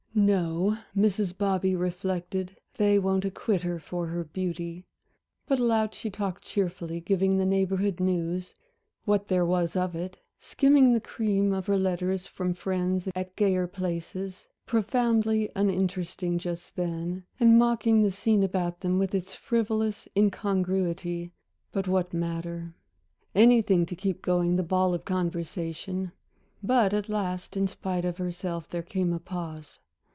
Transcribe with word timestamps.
"No," 0.13 0.77
Mrs. 0.95 1.35
Bobby 1.35 1.73
reflected, 1.73 2.57
"they 2.75 2.99
won't 2.99 3.23
acquit 3.23 3.61
her 3.61 3.79
for 3.79 4.07
her 4.07 4.25
beauty." 4.25 4.85
But 5.47 5.57
aloud 5.57 5.93
she 5.95 6.09
talked 6.09 6.43
cheerfully, 6.43 6.99
giving 6.99 7.37
the 7.37 7.45
Neighborhood 7.45 8.01
news 8.01 8.53
what 9.05 9.29
there 9.29 9.45
was 9.45 9.77
of 9.77 9.95
it, 9.95 10.17
skimming 10.37 10.91
the 10.91 10.99
cream 10.99 11.53
of 11.53 11.65
her 11.67 11.77
letters 11.77 12.27
from 12.27 12.53
friends 12.53 13.07
at 13.15 13.37
gayer 13.37 13.67
places 13.67 14.47
profoundly 14.65 15.49
uninteresting 15.55 16.37
just 16.37 16.75
then, 16.75 17.23
and 17.39 17.57
mocking 17.57 18.01
the 18.03 18.11
scene 18.11 18.43
about 18.43 18.81
them 18.81 18.99
with 18.99 19.15
its 19.15 19.33
frivolous 19.33 20.09
incongruity 20.15 21.31
but 21.71 21.87
what 21.87 22.13
matter. 22.13 22.75
Anything 23.33 23.85
to 23.85 23.95
keep 23.95 24.21
going 24.21 24.57
the 24.57 24.61
ball 24.61 24.93
of 24.93 25.05
conversation! 25.05 26.11
But 26.61 26.93
at 26.93 27.07
last, 27.09 27.55
in 27.55 27.65
spite 27.67 28.03
of 28.03 28.17
herself, 28.17 28.67
there 28.67 28.83
came 28.83 29.13
a 29.13 29.19
pause. 29.19 29.79